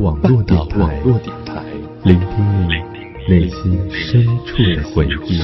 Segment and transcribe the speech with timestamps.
[0.00, 1.62] 网络电台，
[2.04, 2.28] 聆听
[2.66, 2.72] 你
[3.28, 5.42] 内心深处的回忆。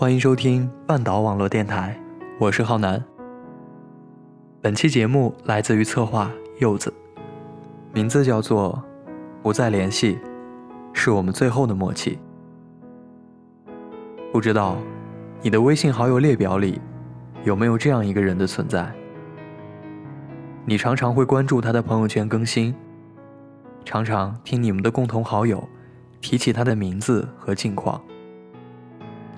[0.00, 1.94] 欢迎收听半岛网络电台，
[2.38, 3.04] 我是浩南。
[4.62, 6.90] 本期节目来自于策划柚子，
[7.92, 8.82] 名字叫做
[9.44, 10.18] “不再联系，
[10.94, 12.18] 是我们最后的默契”。
[14.32, 14.78] 不知道
[15.42, 16.80] 你的微信好友列表里
[17.44, 18.90] 有没有这样一个人的存在？
[20.64, 22.74] 你常常会关注他的朋友圈更新，
[23.84, 25.68] 常常听你们的共同好友
[26.22, 28.00] 提起他的名字和近况。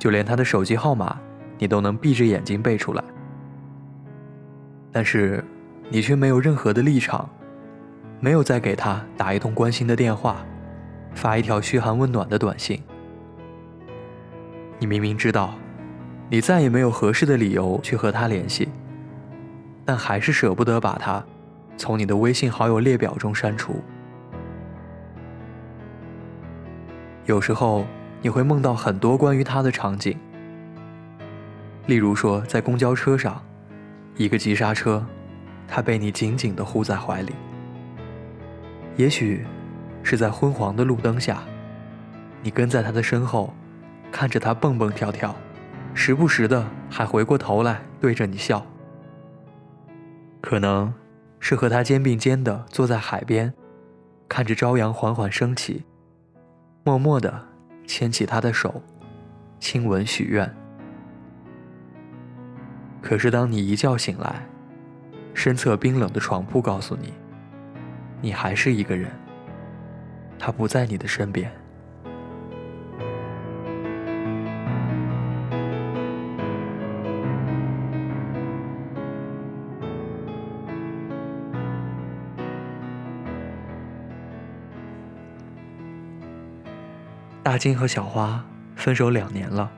[0.00, 1.14] 就连他的手机号码，
[1.58, 3.04] 你都能闭着眼睛背出来。
[4.90, 5.44] 但是，
[5.90, 7.28] 你却没有任何的立场，
[8.18, 10.38] 没有再给他打一通关心的电话，
[11.14, 12.82] 发一条嘘寒问暖的短信。
[14.78, 15.52] 你明明知道，
[16.30, 18.70] 你再也没有合适的理由去和他联系，
[19.84, 21.22] 但还是舍不得把他
[21.76, 23.74] 从你的微信好友列表中删除。
[27.26, 27.84] 有时候。
[28.22, 30.16] 你会梦到很多关于他的场景，
[31.86, 33.42] 例如说，在公交车上，
[34.16, 35.04] 一个急刹车，
[35.66, 37.32] 他被你紧紧地护在怀里；
[38.96, 39.46] 也许
[40.02, 41.42] 是在昏黄的路灯下，
[42.42, 43.54] 你跟在他的身后，
[44.12, 45.34] 看着他蹦蹦跳跳，
[45.94, 48.62] 时不时的还回过头来对着你笑；
[50.42, 50.92] 可能
[51.38, 53.50] 是和他肩并肩的坐在海边，
[54.28, 55.84] 看着朝阳缓缓升起，
[56.84, 57.49] 默默的。
[57.90, 58.80] 牵起他的手，
[59.58, 60.48] 亲吻许愿。
[63.02, 64.46] 可是当你一觉醒来，
[65.34, 67.12] 身侧冰冷的床铺告诉你，
[68.20, 69.10] 你还是一个人，
[70.38, 71.50] 他不在你的身边。
[87.42, 88.44] 大金和小花
[88.76, 89.70] 分手两年了。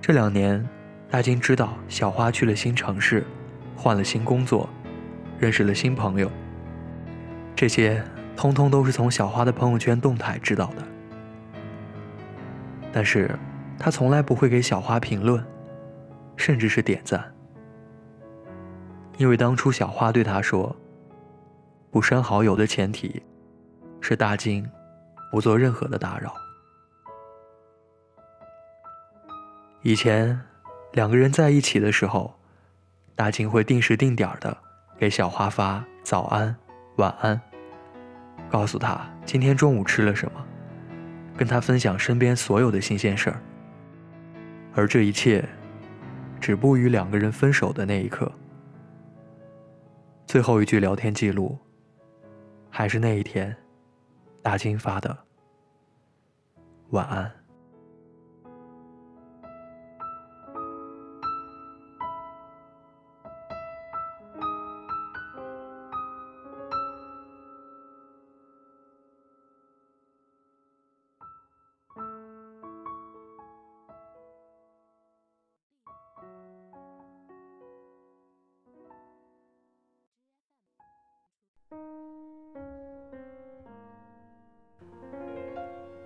[0.00, 0.66] 这两年，
[1.10, 3.24] 大金知道小花去了新城市，
[3.76, 4.68] 换了新工作，
[5.38, 6.30] 认识了新朋友。
[7.54, 8.02] 这些
[8.34, 10.82] 通通都是从小花的朋友圈动态知道的。
[12.90, 13.30] 但是，
[13.78, 15.44] 他从来不会给小花评论，
[16.36, 17.22] 甚至是点赞，
[19.18, 20.74] 因为当初小花对他说
[21.92, 23.22] ：“不删好友的前提，
[24.00, 24.66] 是大金。”
[25.30, 26.34] 不做任何的打扰。
[29.82, 30.38] 以前，
[30.92, 32.34] 两个人在一起的时候，
[33.14, 34.56] 大金会定时定点的
[34.98, 36.54] 给小花发早安、
[36.96, 37.40] 晚安，
[38.50, 40.44] 告诉他今天中午吃了什么，
[41.36, 43.40] 跟他分享身边所有的新鲜事儿。
[44.74, 45.48] 而这一切，
[46.40, 48.30] 止步于两个人分手的那一刻。
[50.26, 51.58] 最后一句聊天记录，
[52.68, 53.56] 还是那一天。
[54.42, 55.16] 大金发的
[56.90, 57.39] 晚安。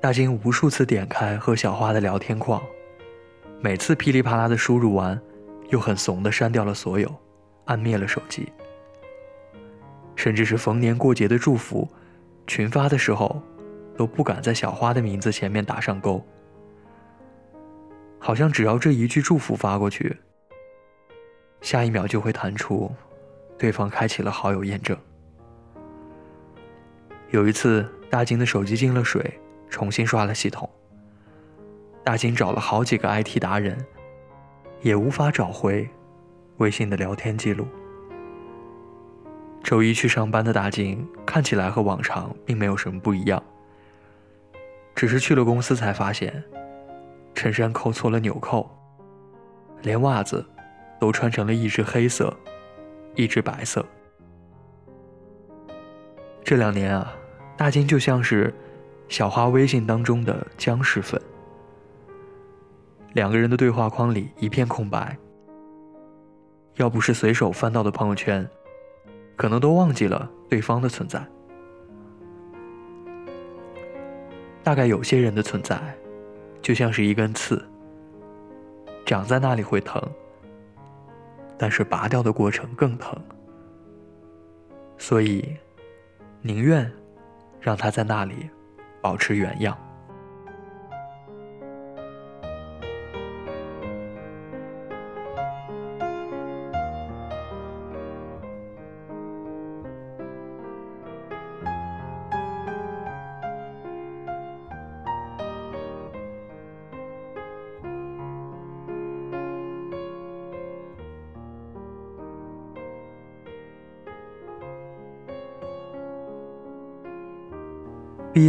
[0.00, 2.62] 大金无数次点开和小花的聊天框，
[3.60, 5.20] 每次噼里啪啦的输入完，
[5.70, 7.12] 又很怂的删掉了所有，
[7.64, 8.52] 按灭了手机。
[10.14, 11.88] 甚至是逢年过节的祝福，
[12.46, 13.42] 群发的时候，
[13.96, 16.24] 都不敢在小花的名字前面打上勾。
[18.20, 20.16] 好像只要这一句祝福发过去，
[21.60, 22.88] 下一秒就会弹出，
[23.58, 24.96] 对方开启了好友验证。
[27.30, 29.40] 有一次，大金的手机进了水。
[29.68, 30.68] 重新刷了系统，
[32.04, 33.78] 大金找了好几个 IT 达人，
[34.80, 35.88] 也无法找回
[36.56, 37.66] 微信的聊天记录。
[39.62, 43.42] 周一去上班的大金看起来和往常并没有什么不一样，
[44.94, 46.42] 只是去了公司才发现，
[47.34, 48.70] 衬衫扣错了纽扣，
[49.82, 50.44] 连袜子
[50.98, 52.34] 都穿成了一只黑色，
[53.14, 53.84] 一只白色。
[56.42, 57.12] 这两年啊，
[57.56, 58.54] 大金就像是
[59.08, 61.20] 小花微信当中的僵尸粉。
[63.14, 65.16] 两个人的对话框里一片空白，
[66.76, 68.48] 要不是随手翻到的朋友圈，
[69.34, 71.26] 可能都忘记了对方的存在。
[74.62, 75.80] 大概有些人的存在，
[76.60, 77.66] 就像是一根刺，
[79.06, 80.02] 长在那里会疼，
[81.56, 83.18] 但是拔掉的过程更疼，
[84.98, 85.56] 所以
[86.42, 86.92] 宁愿
[87.58, 88.50] 让它在那里
[89.00, 89.87] 保持原样。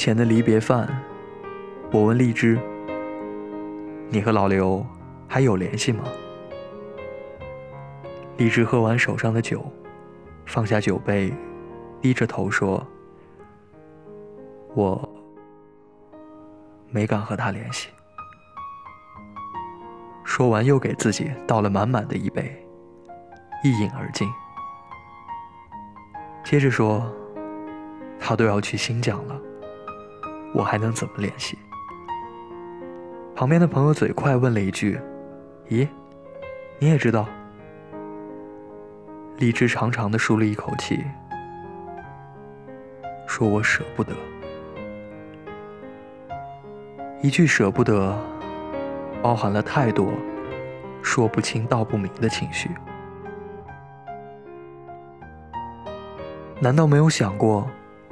[0.00, 0.88] 前的离别饭，
[1.92, 2.58] 我问荔枝
[4.08, 4.82] ：“你和老刘
[5.28, 6.04] 还有联系吗？”
[8.38, 9.62] 荔枝喝完手上的酒，
[10.46, 11.30] 放下酒杯，
[12.00, 12.82] 低着头说
[14.72, 15.06] ：“我
[16.88, 17.90] 没敢和他联系。”
[20.24, 22.66] 说完，又给自己倒了满满的一杯，
[23.62, 24.26] 一饮而尽。
[26.42, 27.06] 接着说
[28.18, 29.38] ：“他都要去新疆了。”
[30.52, 31.58] 我还能怎么联系？
[33.34, 35.00] 旁边的朋友嘴快问了一句
[35.70, 35.88] ：“咦，
[36.78, 37.26] 你也知道？”
[39.38, 41.02] 荔枝长长的舒了一口气，
[43.26, 44.12] 说：“我舍不得。”
[47.22, 48.14] 一句舍不得，
[49.22, 50.12] 包含了太多
[51.02, 52.70] 说不清道不明的情绪。
[56.60, 57.66] 难道没有想过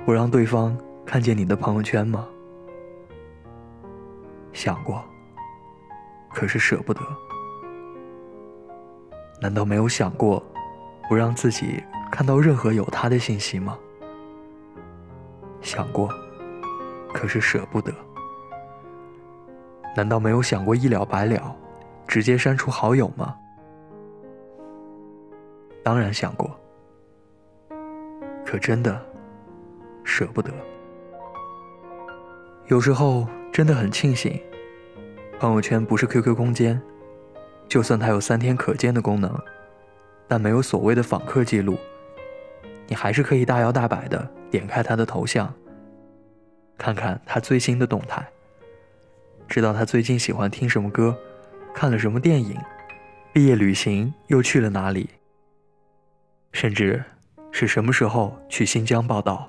[0.06, 0.74] 不让对方？
[1.08, 2.28] 看见你的朋友圈吗？
[4.52, 5.02] 想过，
[6.34, 7.00] 可是舍不得。
[9.40, 10.44] 难道没有想过，
[11.08, 11.82] 不让自己
[12.12, 13.78] 看到任何有他的信息吗？
[15.62, 16.12] 想过，
[17.14, 17.90] 可是舍不得。
[19.96, 21.56] 难道没有想过一了百了，
[22.06, 23.34] 直接删除好友吗？
[25.82, 26.54] 当然想过，
[28.44, 29.02] 可真的
[30.04, 30.52] 舍不得。
[32.68, 34.38] 有时候真的很庆幸，
[35.40, 36.78] 朋友圈不是 QQ 空间，
[37.66, 39.34] 就算它有三天可见的功能，
[40.28, 41.78] 但没有所谓的访客记录，
[42.86, 45.50] 你还是可以大摇大摆的点开他的头像，
[46.76, 48.22] 看看他最新的动态，
[49.48, 51.16] 知道他最近喜欢听什么歌，
[51.72, 52.54] 看了什么电影，
[53.32, 55.08] 毕业旅行又去了哪里，
[56.52, 57.02] 甚至
[57.50, 59.48] 是什么时候去新疆报道，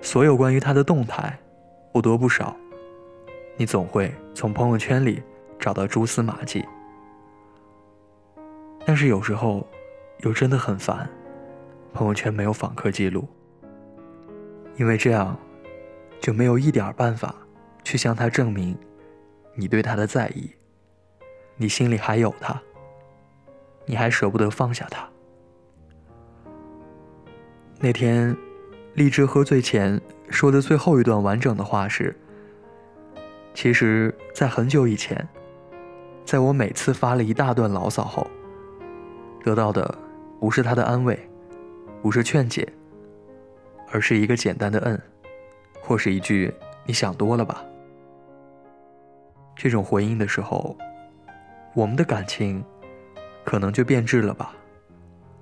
[0.00, 1.38] 所有关于他的动态。
[1.92, 2.56] 不多不少，
[3.56, 5.20] 你总会从朋友圈里
[5.58, 6.64] 找到蛛丝马迹。
[8.86, 9.66] 但是有时候，
[10.18, 11.10] 又真的很烦，
[11.92, 13.28] 朋友圈没有访客记录，
[14.76, 15.36] 因为这样，
[16.20, 17.34] 就没有一点办法
[17.82, 18.76] 去向他证明
[19.54, 20.48] 你对他的在意，
[21.56, 22.60] 你心里还有他，
[23.84, 25.08] 你还舍不得放下他。
[27.80, 28.36] 那天，
[28.94, 30.00] 荔枝喝醉前。
[30.30, 32.16] 说的最后一段完整的话是：
[33.52, 35.28] 其实，在很久以前，
[36.24, 38.26] 在我每次发了一大段牢骚后，
[39.42, 39.92] 得到的
[40.38, 41.18] 不是他的安慰，
[42.00, 42.66] 不是劝解，
[43.90, 44.98] 而是一个简单的“嗯”，
[45.82, 46.54] 或是一句
[46.86, 47.64] “你想多了吧”。
[49.56, 50.76] 这种回应的时候，
[51.74, 52.64] 我们的感情
[53.44, 54.54] 可能就变质了吧，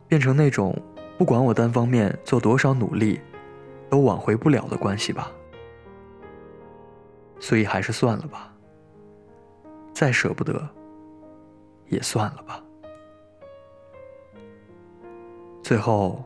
[0.09, 0.75] 变成那种
[1.17, 3.21] 不管我单方面做多少努力。
[3.89, 5.31] 都挽回不了的关系吧，
[7.41, 8.53] 所以还是算了吧。
[9.93, 10.69] 再舍不得，
[11.89, 12.63] 也算了吧。
[15.63, 16.25] 最后，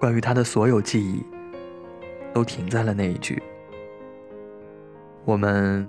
[0.00, 1.22] 关于他的所有记忆，
[2.32, 3.42] 都停在了那一句：
[5.24, 5.86] 我们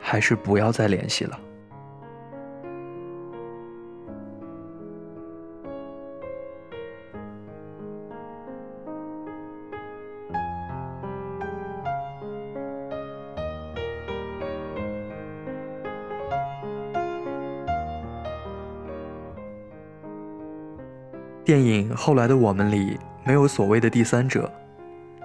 [0.00, 1.40] 还是不要再联系了。
[21.44, 24.50] 电影后来的我们里没有所谓的第三者，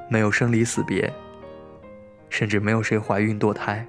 [0.09, 1.09] 没有生离死别，
[2.29, 3.87] 甚至没有谁怀孕堕胎，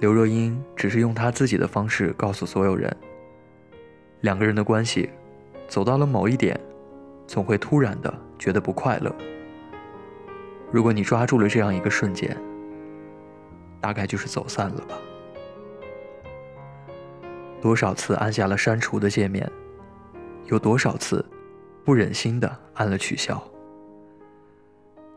[0.00, 2.94] 刘若英只是用她自己的方式告诉所有人：
[4.20, 5.08] 两个人的关系
[5.66, 6.60] 走到了某一点，
[7.26, 9.10] 总会突然的觉得不快乐。
[10.70, 12.36] 如果你抓住了这样一个瞬间，
[13.80, 14.98] 大概就是走散了吧。
[17.62, 19.50] 多少次按下了删除的界面，
[20.46, 21.24] 有多少次
[21.84, 23.42] 不忍心的按了取消？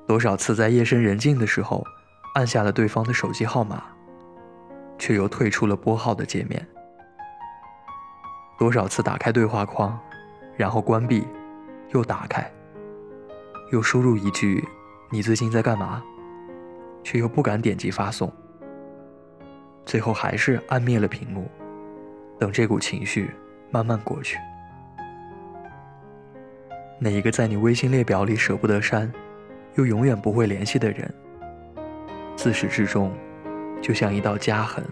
[0.07, 1.85] 多少次在夜深人静的时候
[2.33, 3.83] 按下了对方的手机号码，
[4.97, 6.67] 却又退出了拨号的界面？
[8.57, 9.97] 多少次打开对话框，
[10.57, 11.25] 然后关闭，
[11.89, 12.51] 又打开，
[13.71, 14.67] 又输入一句
[15.11, 16.03] “你最近在干嘛”，
[17.03, 18.31] 却又不敢点击发送，
[19.85, 21.49] 最后还是按灭了屏幕。
[22.39, 23.31] 等这股情绪
[23.69, 24.37] 慢慢过去，
[26.99, 29.11] 那一个在你微信列表里舍不得删，
[29.75, 31.13] 又永远不会联系的人，
[32.35, 33.11] 自始至终
[33.81, 34.83] 就像一道痂痕，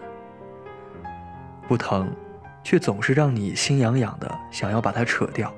[1.68, 2.10] 不疼，
[2.64, 5.52] 却总是让你心痒痒的，想要把它扯掉。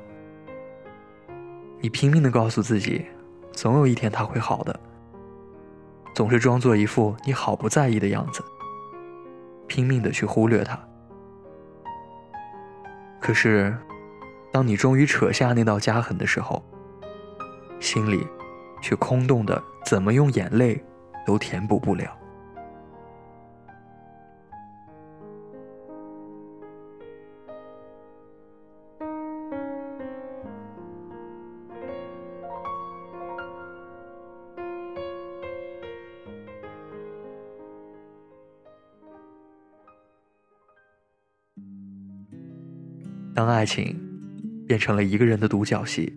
[1.81, 3.07] 你拼命的告诉自己，
[3.53, 4.81] 总有一天他会好的，
[6.15, 8.43] 总是装作一副你好不在意的样子，
[9.69, 10.79] 拼命的去忽略他。
[13.21, 13.77] 可是，
[14.53, 16.63] 当你终于扯下那道痂痕的时候，
[17.79, 18.27] 心里
[18.83, 20.83] 却空洞的，怎么用眼泪
[21.25, 22.17] 都填补不了。
[43.33, 44.10] 当爱情
[44.71, 46.13] 变成了一个人的独角戏，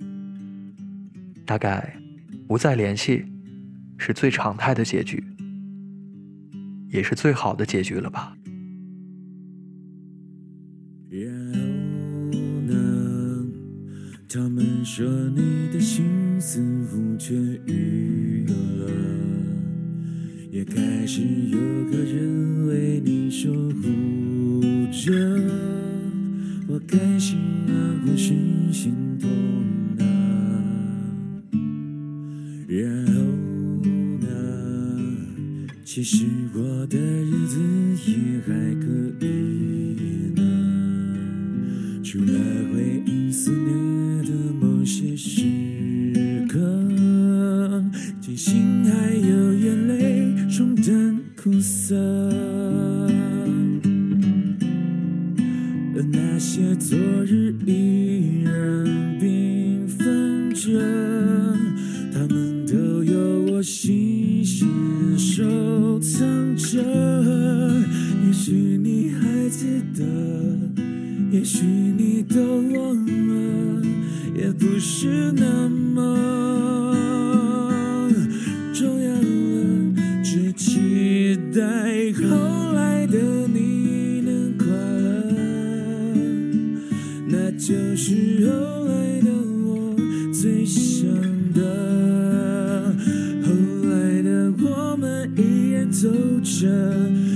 [1.43, 1.97] 大概
[2.47, 3.25] 不再联系
[3.97, 5.23] 是最常态的结局，
[6.91, 8.37] 也是最好的结局了吧。
[11.09, 11.27] 然
[12.31, 13.43] 后呢？
[14.29, 17.33] 他们说你的心似乎痊
[17.65, 18.87] 愈了，
[20.51, 21.57] 也开始有
[21.89, 25.32] 个人为你守护着。
[26.73, 27.37] 我开心
[27.67, 28.33] 啊，或是
[28.71, 29.29] 心痛
[29.99, 30.01] 啊？
[32.67, 33.13] 然后
[34.19, 34.25] 呢？
[35.85, 36.25] 其实
[36.55, 37.59] 我的日子
[38.07, 38.51] 也还
[38.81, 38.87] 可
[39.23, 40.41] 以呢，
[42.03, 42.33] 除了
[42.73, 45.43] 回忆思念的某些时
[63.63, 66.83] 有我细心收藏着。
[68.25, 70.03] 也许你还记得，
[71.31, 71.63] 也许
[95.93, 96.09] 走
[96.41, 96.67] 着，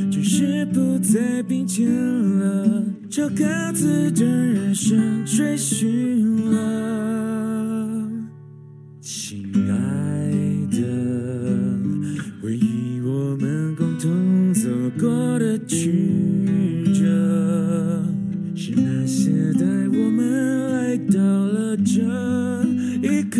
[0.10, 8.10] 只是不再并肩了，找各自的人生追寻了。
[9.00, 9.76] 亲爱
[10.72, 10.80] 的，
[12.42, 14.68] 回忆我们共同走
[15.00, 18.04] 过的曲折，
[18.56, 22.02] 是那些带我们来到了这
[23.04, 23.40] 一刻，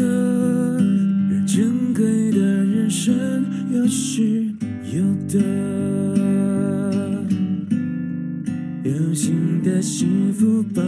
[1.32, 3.44] 让珍贵的人生
[3.74, 4.54] 又是。
[4.98, 5.38] 有的，
[8.84, 10.82] 用心的幸福吧。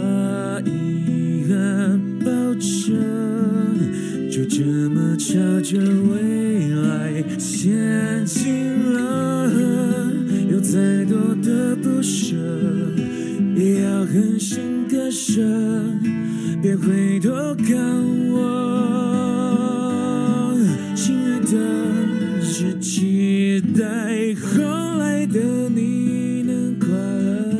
[24.34, 27.56] 后来的你能快乐，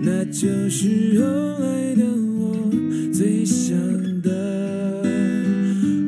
[0.00, 0.22] 那。
[0.32, 1.24] 就是后
[1.58, 2.04] 来的
[2.38, 2.70] 我
[3.12, 3.76] 最想
[4.22, 4.30] 的，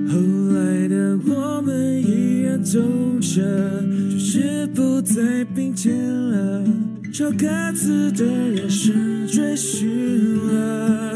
[0.08, 0.18] 后
[0.54, 2.80] 来的我们依然走
[3.20, 6.64] 着，只是不再并肩了，
[7.12, 11.13] 朝各自的人生追寻了。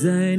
[0.00, 0.36] 在